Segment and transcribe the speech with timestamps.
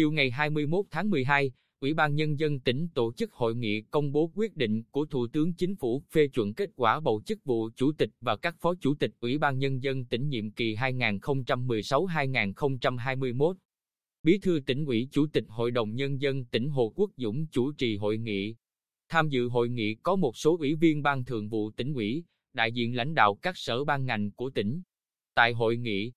[0.00, 4.12] Chiều ngày 21 tháng 12, Ủy ban Nhân dân tỉnh tổ chức hội nghị công
[4.12, 7.70] bố quyết định của Thủ tướng Chính phủ phê chuẩn kết quả bầu chức vụ
[7.76, 13.54] Chủ tịch và các Phó Chủ tịch Ủy ban Nhân dân tỉnh nhiệm kỳ 2016-2021.
[14.22, 17.72] Bí thư tỉnh ủy Chủ tịch Hội đồng Nhân dân tỉnh Hồ Quốc Dũng chủ
[17.72, 18.56] trì hội nghị.
[19.08, 22.72] Tham dự hội nghị có một số ủy viên ban thường vụ tỉnh ủy, đại
[22.72, 24.82] diện lãnh đạo các sở ban ngành của tỉnh.
[25.34, 26.12] Tại hội nghị,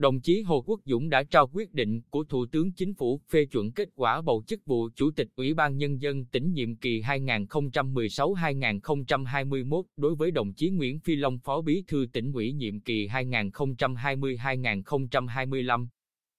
[0.00, 3.44] đồng chí Hồ Quốc Dũng đã trao quyết định của Thủ tướng Chính phủ phê
[3.44, 7.00] chuẩn kết quả bầu chức vụ Chủ tịch Ủy ban Nhân dân tỉnh nhiệm kỳ
[7.00, 13.08] 2016-2021 đối với đồng chí Nguyễn Phi Long, Phó Bí thư tỉnh ủy nhiệm kỳ
[13.08, 15.86] 2020-2025.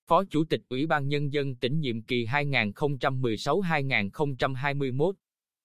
[0.08, 5.14] Phó Chủ tịch Ủy ban Nhân dân tỉnh nhiệm kỳ 2016-2021.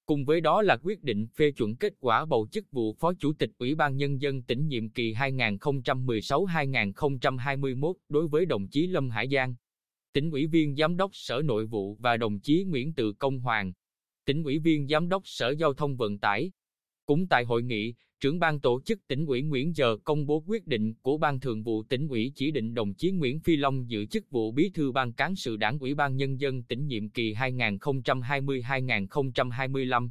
[0.06, 3.32] Cùng với đó là quyết định phê chuẩn kết quả bầu chức vụ Phó Chủ
[3.32, 9.28] tịch Ủy ban Nhân dân tỉnh nhiệm kỳ 2016-2021 đối với đồng chí Lâm Hải
[9.28, 9.54] Giang,
[10.12, 13.72] tỉnh ủy viên Giám đốc Sở Nội vụ và đồng chí Nguyễn Tự Công Hoàng,
[14.24, 16.52] tỉnh ủy viên Giám đốc Sở Giao thông Vận tải.
[17.06, 20.66] Cũng tại hội nghị, trưởng ban tổ chức tỉnh ủy Nguyễn Giờ công bố quyết
[20.66, 24.06] định của ban thường vụ tỉnh ủy chỉ định đồng chí Nguyễn Phi Long giữ
[24.06, 27.34] chức vụ bí thư ban cán sự đảng ủy ban nhân dân tỉnh nhiệm kỳ
[27.34, 30.08] 2020-2025.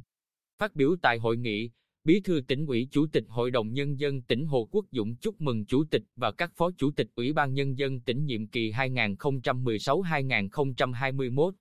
[0.58, 1.70] Phát biểu tại hội nghị,
[2.06, 5.40] Bí thư tỉnh ủy Chủ tịch Hội đồng Nhân dân tỉnh Hồ Quốc Dũng chúc
[5.40, 8.70] mừng Chủ tịch và các Phó Chủ tịch Ủy ban Nhân dân tỉnh nhiệm kỳ
[8.70, 11.52] 2016-2021.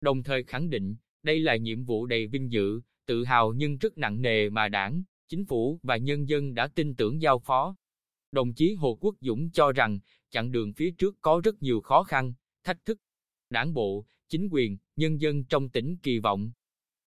[0.00, 3.98] Đồng thời khẳng định, đây là nhiệm vụ đầy vinh dự, tự hào nhưng rất
[3.98, 7.76] nặng nề mà đảng, chính phủ và nhân dân đã tin tưởng giao phó.
[8.32, 9.98] Đồng chí Hồ Quốc Dũng cho rằng,
[10.30, 12.32] chặng đường phía trước có rất nhiều khó khăn,
[12.64, 12.98] thách thức.
[13.50, 16.52] Đảng bộ, chính quyền, nhân dân trong tỉnh kỳ vọng,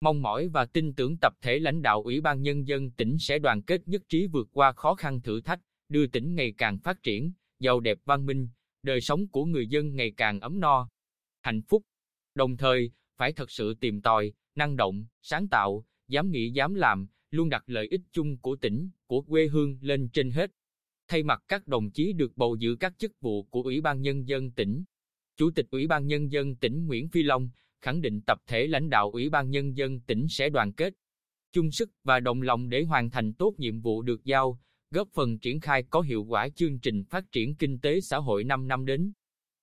[0.01, 3.39] mong mỏi và tin tưởng tập thể lãnh đạo Ủy ban Nhân dân tỉnh sẽ
[3.39, 7.03] đoàn kết nhất trí vượt qua khó khăn thử thách, đưa tỉnh ngày càng phát
[7.03, 8.49] triển, giàu đẹp văn minh,
[8.83, 10.89] đời sống của người dân ngày càng ấm no,
[11.41, 11.83] hạnh phúc.
[12.35, 17.07] Đồng thời, phải thật sự tìm tòi, năng động, sáng tạo, dám nghĩ dám làm,
[17.31, 20.51] luôn đặt lợi ích chung của tỉnh, của quê hương lên trên hết.
[21.07, 24.27] Thay mặt các đồng chí được bầu giữ các chức vụ của Ủy ban Nhân
[24.27, 24.83] dân tỉnh,
[25.37, 27.49] Chủ tịch Ủy ban Nhân dân tỉnh Nguyễn Phi Long
[27.81, 30.93] khẳng định tập thể lãnh đạo Ủy ban Nhân dân tỉnh sẽ đoàn kết,
[31.51, 34.59] chung sức và đồng lòng để hoàn thành tốt nhiệm vụ được giao,
[34.91, 38.43] góp phần triển khai có hiệu quả chương trình phát triển kinh tế xã hội
[38.43, 39.13] 5 năm đến.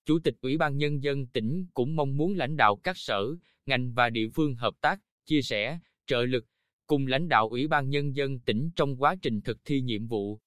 [0.06, 3.34] Chủ tịch Ủy ban Nhân dân tỉnh cũng mong muốn lãnh đạo các sở,
[3.66, 6.46] ngành và địa phương hợp tác, chia sẻ, trợ lực,
[6.88, 10.38] cùng lãnh đạo Ủy ban Nhân dân tỉnh trong quá trình thực thi nhiệm vụ,